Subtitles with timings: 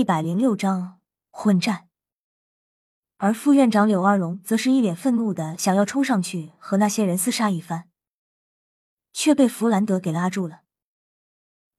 [0.00, 0.98] 一百零六章
[1.28, 1.90] 混战。
[3.18, 7.90] 而副院长柳二龙则是一脸愤怒的想要冲上去和那些人厮杀一番，
[9.12, 10.62] 却被弗兰德给拉住了。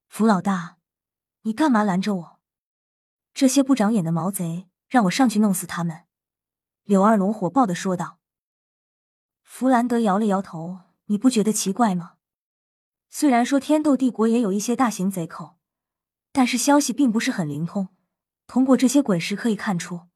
[0.08, 0.78] 弗老大，
[1.42, 2.40] 你干嘛拦着我？
[3.34, 6.04] 这些不长眼的毛贼，让我上去弄死他们！
[6.84, 8.20] 柳二龙火爆的说道。
[9.42, 12.18] 弗兰德摇了摇头：“你不觉得奇怪吗？
[13.10, 15.58] 虽然说天斗帝国也有一些大型贼寇，
[16.32, 17.90] 但是消息并不是很灵通。
[18.52, 20.10] 通过这些滚石可以看出。”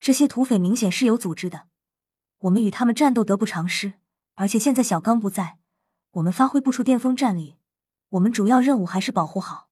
[0.00, 1.68] 这些土匪明显是有组织的，
[2.38, 4.00] 我们与他们战斗得不偿失。
[4.34, 5.60] 而且现在小刚不在，
[6.10, 7.58] 我们发挥不出巅峰战力。
[8.08, 9.70] 我们主要任务还是保护好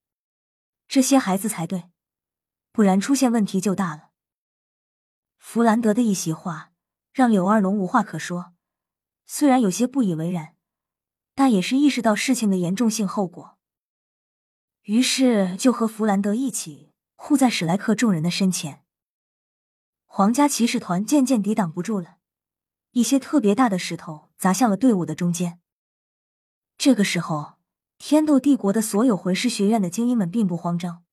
[0.86, 1.90] 这些孩子才对，
[2.70, 4.10] 不然出现问题就大了。
[5.36, 6.70] 弗兰德的一席话
[7.12, 8.54] 让柳二龙无话可说，
[9.26, 10.54] 虽然有些不以为然，
[11.34, 13.58] 但也是意识到事情的严重性后果，
[14.82, 16.89] 于是就和弗兰德一起
[17.22, 18.82] 护在史莱克众人的身前。
[20.06, 22.16] 皇家骑士团渐渐抵挡不住了，
[22.92, 25.60] 一些特别大的石头砸向了队伍的中间。
[26.78, 27.58] 这个时候，
[27.98, 31.04] 天斗帝国的所有魂师学院的精英们并不慌张，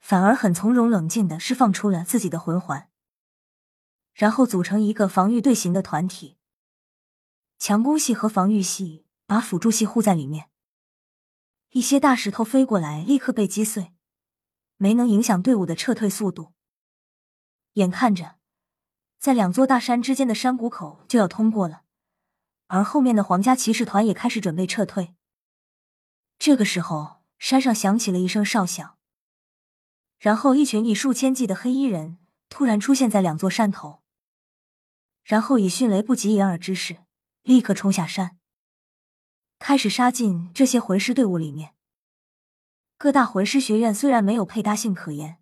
[0.00, 2.88] 反而很从容冷静的释放出了自己的魂环，
[4.14, 6.38] 然后组成一个防御队形的团体，
[7.58, 10.48] 强攻系和防御系把辅助系护在里面。
[11.72, 13.92] 一些大石头飞过来，立刻被击碎，
[14.76, 16.52] 没能影响队伍的撤退速度。
[17.74, 18.36] 眼看着，
[19.18, 21.82] 在两座大山之间的山谷口就要通过了，
[22.68, 25.14] 而后面的皇家骑士团也开始准备撤退。
[26.38, 28.96] 这个时候，山上响起了一声哨响，
[30.18, 32.18] 然后一群以数千计的黑衣人
[32.48, 34.02] 突然出现在两座山头，
[35.22, 37.04] 然后以迅雷不及掩耳之势
[37.42, 38.38] 立刻冲下山，
[39.58, 41.75] 开始杀进这些魂师队伍里面。
[42.96, 45.38] 各大魂师学院虽然没有配搭性可言。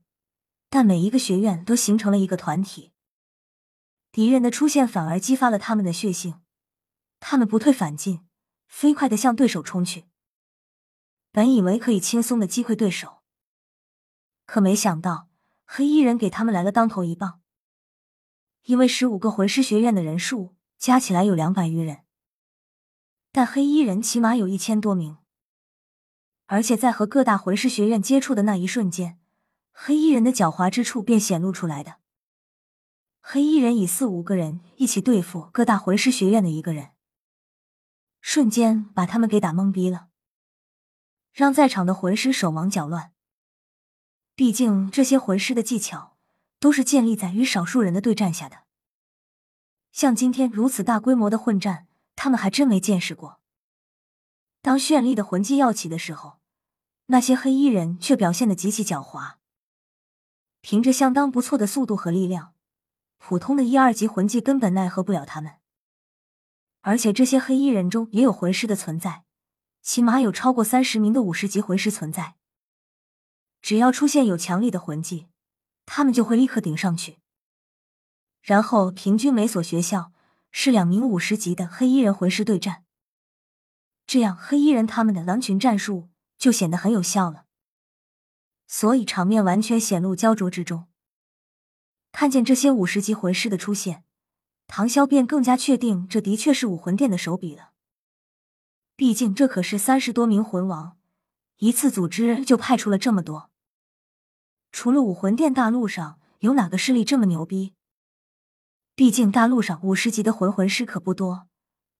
[0.71, 2.91] 但每一个学院都形成了一个团体，
[4.11, 6.41] 敌人的出现反而激发了他们的血性，
[7.21, 8.27] 他们不退反进，
[8.67, 10.07] 飞快的向对手冲去。
[11.31, 13.23] 本以为可以轻松的击溃对手，
[14.47, 15.29] 可没想到
[15.64, 17.41] 黑衣人给他们来了当头一棒。
[18.64, 22.03] 因为十五个魂师学院的人数加起来有两百余人，
[23.31, 25.19] 但黑衣人起码有一千多名，
[26.47, 29.19] 而且在和各大魂师学院接触的那一瞬间。
[29.77, 31.97] 黑衣人的狡猾之处便显露出来的。
[33.21, 36.91] 黑衣人以四五个人一起对付各大魂师学院的一个人，
[38.21, 40.09] 瞬间把他们给打懵逼了，
[41.33, 43.13] 让在场的魂师手忙脚乱。
[44.37, 46.17] 毕竟这些魂师的技巧
[46.61, 48.59] 都是建立在与少数人的对战下的，
[49.91, 53.41] 像今天如此大规模的混战，他们还真没见识过。
[54.64, 56.39] 当绚丽的魂技要起的时候，
[57.08, 59.35] 那些黑衣人却表现的极其狡猾。
[60.63, 62.55] 凭着相当不错的速度和力量，
[63.19, 65.57] 普通的一二级魂技根本奈何不了他们。
[66.80, 69.25] 而且这些黑衣人中也有魂师的存在，
[69.83, 72.36] 起码有超过三十名的五十级魂师存在。
[73.61, 75.27] 只要出现有强力的魂技，
[75.85, 77.19] 他们就会立刻顶上去。
[78.41, 80.13] 然后平均每所学校
[80.51, 82.83] 是两名五十级的黑衣人魂师对战，
[84.07, 87.45] 这样黑衣人他们的狼群战术就显得很有效了。
[88.67, 90.87] 所以场面完全显露焦灼之中。
[92.13, 94.05] 看见这些五十级魂师的出现，
[94.67, 97.70] 唐潇便更加确定这的确是武魂殿的手笔了。
[98.97, 100.97] 毕竟这可是三十多名魂王，
[101.59, 103.51] 一次组织就派出了这么多。
[104.70, 107.75] 除了武魂殿，大陆上有哪个势力这么牛逼？
[108.95, 111.48] 毕竟大陆上五十级的魂魂师可不多，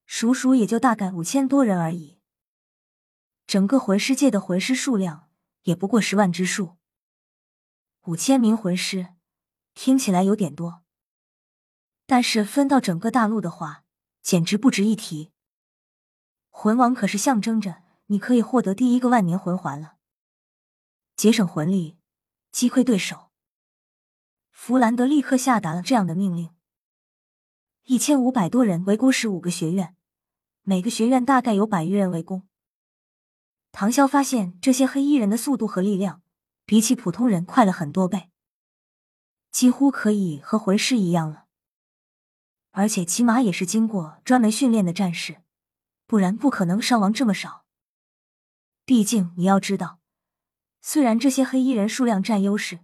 [0.07, 2.19] 数数也就大概五千多人而已。
[3.47, 5.29] 整个魂师界的魂师数量。
[5.65, 6.77] 也不过十万之数，
[8.03, 9.15] 五千名魂师
[9.73, 10.83] 听起来有点多，
[12.05, 13.83] 但是分到整个大陆的话，
[14.21, 15.33] 简直不值一提。
[16.51, 19.97] 魂王可是象征着你可以获得第一个万年魂环了，
[21.17, 21.97] 节省魂力，
[22.53, 23.31] 击溃对手。
[24.51, 26.55] 弗兰德立刻下达了这样的命令：
[27.85, 29.97] 一千五百多人围攻十五个学院，
[30.67, 32.49] 每个学院大概有百余人围攻。
[33.71, 36.23] 唐潇发现这些黑衣人的速度和力量
[36.65, 38.31] 比起普通人快了很多倍，
[39.51, 41.45] 几乎可以和魂师一样了。
[42.71, 45.43] 而且起码也是经过专门训练的战士，
[46.07, 47.67] 不然不可能伤亡这么少。
[48.87, 50.01] 毕竟你要知道，
[50.81, 52.81] 虽然这些黑衣人数量占优势，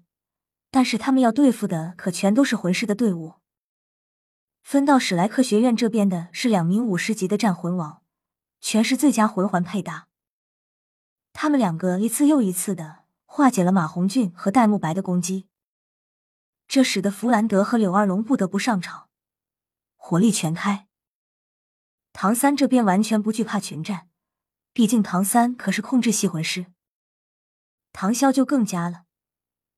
[0.71, 3.40] 但是他们要对付的可全都是魂师的队伍。
[4.63, 8.03] 分到史莱克学院这边的是两名五十级的战魂王，
[8.61, 10.09] 全是最佳魂环配搭。
[11.33, 15.49] 他们两个一次又一次的化解了马红俊和戴沐白的攻击。
[16.69, 19.09] 这使得弗兰德和柳二龙不得不上场，
[19.97, 20.87] 火力全开。
[22.13, 24.09] 唐三这边完全不惧怕群战，
[24.73, 26.67] 毕竟唐三可是控制系魂师。
[27.93, 29.03] 唐潇就更加了，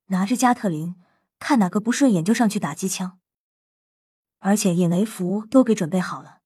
[0.08, 0.96] 拿着加特林，
[1.38, 3.18] 看哪个不顺眼就上去打机枪，
[4.44, 6.40] 而且引雷符都给准备好了。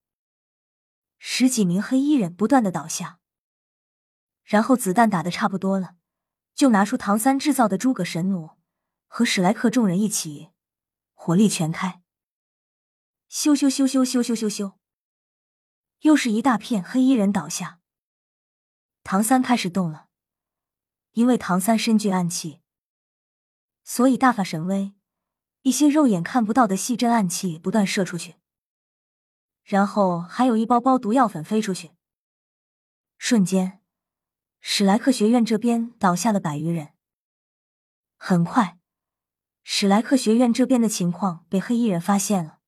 [1.18, 3.20] 十几名黑衣人不断的倒下，
[4.44, 5.96] 然后子弹打的差不多了，
[6.54, 8.58] 就拿出唐三制造的诸葛神弩，
[9.06, 10.50] 和史莱克众人一起，
[11.14, 12.02] 火力全开，
[13.30, 14.74] 咻咻咻咻咻咻咻咻，
[16.00, 17.80] 又是一大片黑衣人倒下。
[19.02, 20.08] 唐三开始动了，
[21.12, 22.60] 因为唐三身具暗器，
[23.84, 24.92] 所以大发神威，
[25.66, 28.36] 一些肉眼看不到的细针暗器不断射出去。
[29.64, 31.90] 然后还有一包包毒药粉飞出去，
[33.18, 33.80] 瞬间，
[34.60, 36.90] 史莱克学院这边倒下了百余人。
[38.16, 38.78] 很快，
[39.64, 42.60] 史莱克学院这边的情况被黑衣人发现了。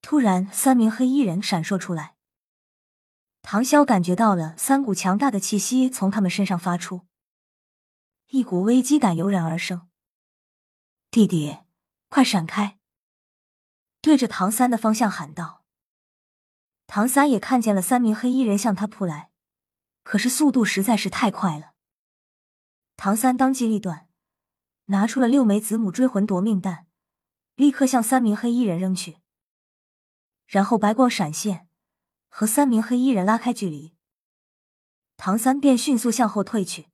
[0.00, 2.16] 突然，三名黑衣人闪烁出来，
[3.42, 7.02] 唐潇感觉到了三股强大的气息从他们身上发出，
[8.28, 9.86] 一股危机感油然而生。
[11.10, 11.58] 弟弟，
[12.14, 12.78] 快闪开！
[14.00, 15.64] 对着唐三的方向喊道。
[16.86, 19.32] 唐三也看见了三名黑衣人向他扑来，
[20.04, 21.74] 可是速度实在是太快了。
[22.96, 24.08] 唐三当机立断，
[24.84, 26.86] 拿出了六枚子母追魂夺命弹，
[27.56, 29.16] 立刻向三名黑衣人扔去。
[30.46, 31.66] 然后白光闪现，
[32.28, 33.96] 和三名黑衣人拉开距离。
[35.16, 36.86] 唐三便迅速向后退去。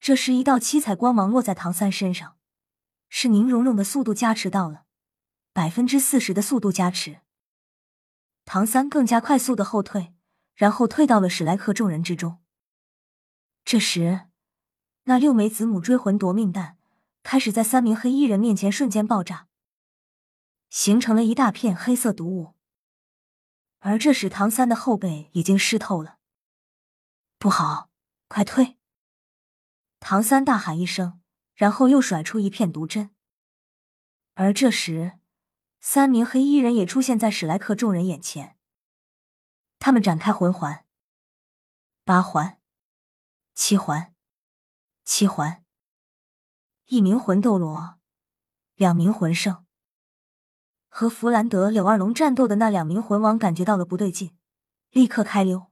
[0.00, 2.36] 这时，一道七彩光芒落在唐三身上，
[3.14, 4.86] 是宁荣荣的速度加持到了
[5.52, 7.20] 百分之四十的速度加持。
[8.46, 10.14] 唐三更加快速的后退，
[10.54, 12.42] 然后退到了史莱克众人之中。
[13.66, 14.28] 这时，
[15.04, 16.78] 那六枚子母追魂夺命弹
[17.22, 19.46] 开始在三名黑衣人面前瞬间爆炸，
[20.70, 22.54] 形成了一大片黑色毒雾。
[23.80, 26.16] 而这时，唐三的后背已经湿透了。
[27.38, 27.90] 不好，
[28.28, 28.78] 快退！
[30.00, 31.20] 唐三大喊一声，
[31.54, 33.14] 然后又甩出一片毒针。
[34.34, 35.18] 而这时，
[35.80, 38.56] 三名黑衣人也出现在史莱克众人眼前。
[39.78, 40.86] 他们展开魂环，
[42.04, 42.58] 八环、
[43.54, 44.14] 七环、
[45.04, 45.64] 七环。
[46.86, 47.98] 一名魂斗罗，
[48.74, 49.66] 两名魂圣。
[50.88, 54.36] 和弗兰德、柳二龙战斗的那两名魂王感觉到了不对劲，
[54.90, 55.70] 立刻开溜。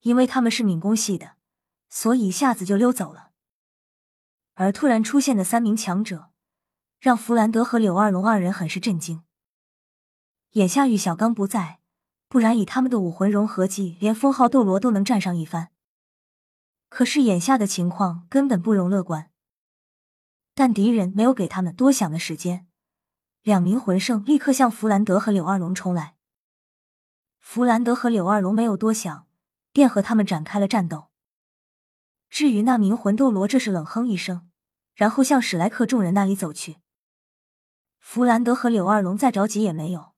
[0.00, 1.36] 因为他们是敏攻系的，
[1.88, 3.31] 所以一下子就溜走了。
[4.54, 6.30] 而突然出现的三名强者。
[6.98, 9.24] 让弗兰德和柳二龙二人很是震惊。
[10.52, 11.80] 眼下玉小刚不在，
[12.28, 15.72] 不然以他们的武魂融合技，连封号斗罗都能战上一番。
[16.88, 19.32] 可是眼下的情况根本不容乐观。
[20.54, 22.68] 但敌人没有给他们多想的时间，
[23.42, 26.14] 两名魂圣立刻向弗兰德和柳二龙冲来。
[27.40, 29.26] 弗兰德和柳二龙没有多想，
[29.72, 31.11] 便和他们展开了战斗。
[32.32, 34.48] 至于那名魂斗罗，这是冷哼一声，
[34.94, 36.78] 然后向史莱克众人那里走去。
[37.98, 40.14] 弗兰德和柳二龙再着急也没有，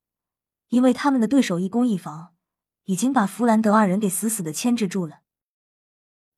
[0.69, 2.37] 因为他们的对手一攻一防，
[2.85, 5.23] 已经把弗兰德二人给死死的牵制住了。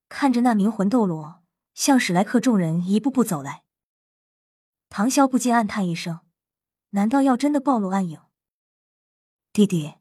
[0.08, 1.43] 看着那名魂斗罗
[1.75, 3.62] 向史莱克众人一步步走来，
[4.88, 6.21] 唐潇不禁暗叹一声：
[6.92, 8.18] 难道要真的暴露暗影？
[9.52, 9.97] 弟弟，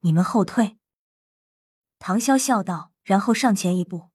[0.00, 0.78] 你们后退。
[1.98, 4.08] 唐潇笑道，然后上前一步：“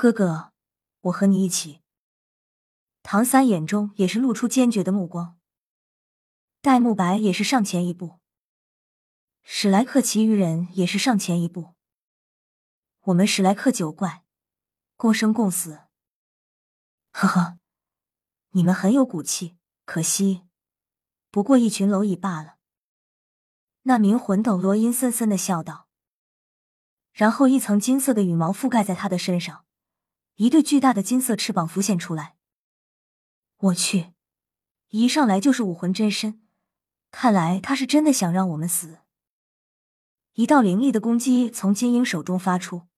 [0.00, 0.54] 哥哥，
[1.02, 1.82] 我和你一起。”
[3.04, 5.38] 唐三眼中也是露出坚决的目光，
[6.62, 8.18] 戴沐白也是上前一步，
[9.42, 11.74] 史莱克其余人也是上前一步。
[13.00, 14.24] 我们史莱克九怪，
[14.96, 15.82] 共生共死。
[17.10, 17.58] 呵呵，
[18.52, 20.48] 你们很有骨气，可惜
[21.30, 22.56] 不过一群蝼蚁罢了。
[23.82, 25.88] 那名魂斗罗阴森森的笑道，
[27.12, 29.66] 然后一层金色的羽毛覆盖在他的身上，
[30.40, 32.34] 一对巨大的金色翅膀浮现出来。
[33.58, 34.14] 我去，
[34.88, 36.40] 一上来就是武魂真身，
[37.10, 39.00] 看来他是真的想让我们死。
[40.32, 42.88] 一道凌厉的攻击从金鹰手中发出，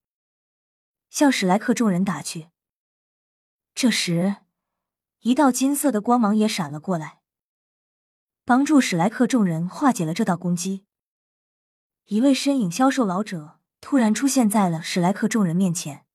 [1.10, 2.50] 向史莱克众人打去。
[3.74, 4.36] 这时，
[5.22, 7.22] 一道金色的光芒也闪了过来，
[8.44, 10.86] 帮助史莱克众人化解了这道攻击。
[12.04, 16.06] 一位身影消瘦老者突然出现在了史莱克众人面前。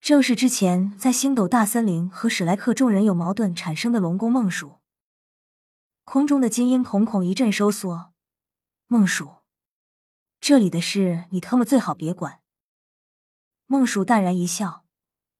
[0.00, 4.78] 正是之前在星斗大森林和史莱克众人有矛盾产生的龙宫梦鼠。
[6.04, 8.12] 空中的金鹰瞳孔一阵收缩，
[8.86, 9.36] 梦鼠，
[10.40, 12.40] 这里的事你他妈最好别管。
[13.66, 14.86] 梦鼠淡然一笑，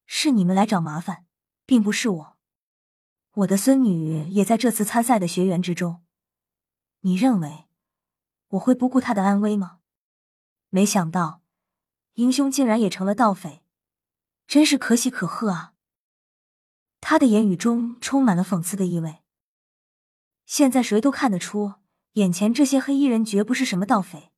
[0.05, 1.25] 是你们来找麻烦，
[1.65, 2.37] 并不是我。
[3.33, 6.03] 我的孙女也在这次参赛的学员之中。
[7.01, 7.67] 你认为
[8.49, 9.79] 我会不顾她的安危吗？
[10.69, 11.41] 没想到，
[12.15, 13.63] 英雄竟然也成了盗匪，
[14.49, 15.75] 真是可喜可贺啊！
[17.03, 19.19] 他的言语中充满了讽刺的意味。
[20.47, 21.75] 现在谁都看得出，
[22.13, 24.33] 眼前这些黑衣人绝不是什么盗匪。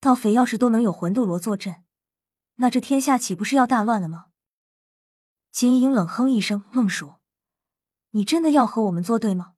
[0.00, 1.84] 盗匪要是都能有魂斗罗坐镇，
[2.56, 4.26] 那这天下岂不是要大乱了吗？
[5.52, 7.14] 金英冷哼一声：“孟叔，
[8.10, 9.54] 你真的要和我们作对吗？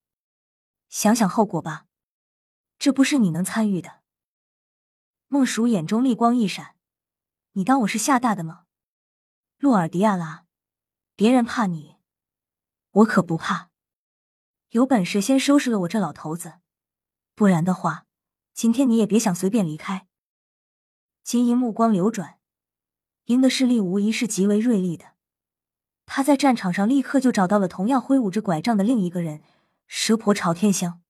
[0.91, 1.87] 想想后果吧，
[2.79, 4.03] 这不是你能参与的。”
[5.29, 6.76] 孟叔眼中厉光一闪
[7.53, 8.65] ：“你当我是吓大的吗？
[9.59, 10.45] 洛尔迪亚拉，
[11.15, 11.97] 别人怕你，
[12.91, 13.71] 我可不怕。
[14.71, 16.57] 有本事先收拾了我这老头子，
[17.35, 18.05] 不然的话，
[18.53, 20.07] 今天你也别想随便离开。”
[21.25, 22.39] 金英目光流转，
[23.25, 25.15] 鹰的视力无疑是极为锐利的。
[26.05, 29.41] 他在战场上立刻就找到了同样挥舞着拐杖的另一个人——
[29.89, 31.01] 蛇婆朝天香。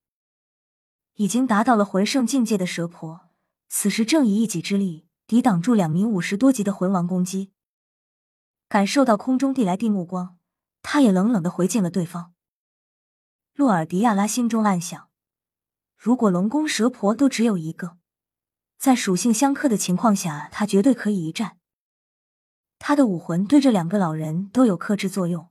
[1.15, 3.29] 已经达到了魂圣境界的蛇婆，
[3.69, 7.51] 此时正以一己之力抵挡住两名五十多级的魂王攻击。
[8.69, 10.39] 感受到空中递来的目光，
[10.83, 12.33] 他也冷冷的回敬了对方。
[13.55, 15.09] 洛尔迪亚拉心中暗想：
[15.97, 17.99] 如果龙宫蛇婆都只有一个。
[18.79, 21.59] 在属性相克的情况下，他绝对可以一战。
[22.79, 25.49] 他的武魂对这两个老人都有克制作用。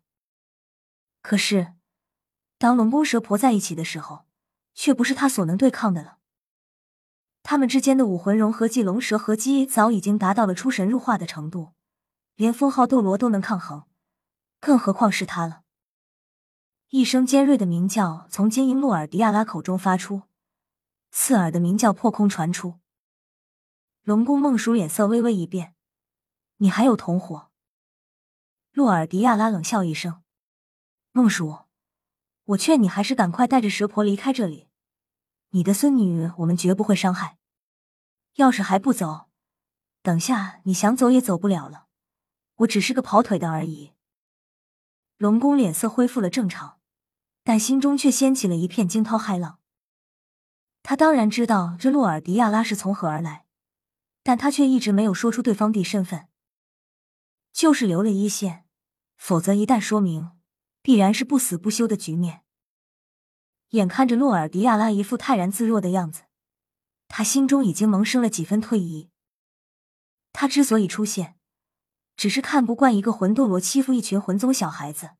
[1.24, 1.74] 可是，
[2.60, 4.25] 当龙宫蛇婆在一起的时候，
[4.75, 6.19] 却不是他所能对抗的了。
[7.41, 11.75] 他们之间的武魂融合技龙蛇合击早已经达到了出神入化的程度，
[12.36, 13.86] 连封号斗罗都能抗衡，
[14.60, 15.63] 更何况是他了。
[16.89, 20.24] 一声尖锐的鸣叫从金鹰洛尔迪亚拉口中发出，
[21.12, 22.80] 刺耳的鸣叫破空传出。
[24.04, 25.75] 龙宫孟叔脸色微微一变，
[26.58, 27.51] 你还有同伙？
[28.72, 30.22] 洛尔迪亚拉冷笑一声
[31.13, 31.60] ：“孟叔，
[32.44, 34.68] 我劝你还是赶快带着蛇婆离开这里。
[35.51, 37.38] 你的孙女我们绝不会伤害。
[38.34, 39.30] 要是还不走，
[40.01, 41.85] 等下你想走也走不了了。
[42.55, 43.91] 我只是个跑腿的而已。”
[45.17, 46.79] 龙宫脸色恢复了正常，
[47.43, 49.59] 但心中却掀起了一片惊涛骇浪。
[50.83, 53.43] 他当然知道这洛尔迪亚拉是从何而来。
[54.27, 56.29] 但他却一直没有说出对方的身份，
[57.53, 58.65] 就是留了一线，
[59.17, 60.31] 否则一旦说明，
[60.81, 62.41] 必然是不死不休的局面。
[63.69, 66.24] 眼看着洛尔迪亚拉一副泰然自若的样子，
[67.07, 69.12] 他心中已经萌生了几分退意。
[70.33, 71.35] 他之所以出现，
[72.15, 75.12] 只是看不惯一个魂斗罗欺负一群魂宗小孩子，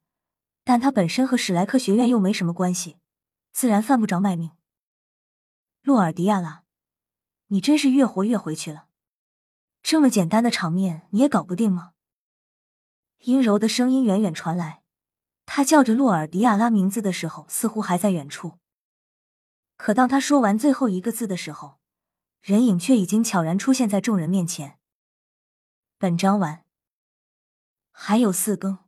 [0.64, 2.98] 但他本身和史莱克学院又没什么关系，
[3.52, 4.52] 自然犯不着卖命。
[5.82, 6.64] 洛尔迪亚拉，
[7.48, 8.88] 你真是越活越回去了。
[9.84, 11.92] 这么简单的场面你也搞不定吗？
[13.20, 14.82] 阴柔的声音远远传来，
[15.46, 18.58] 他叫着洛尔迪亚拉名字的时候，似乎还在远处。
[19.78, 21.78] 可当他说完最后一个字的时候，
[22.42, 24.80] 人影却已经悄然出现在众人面前。
[26.00, 26.65] 本章完，
[27.98, 28.85] 还有四更。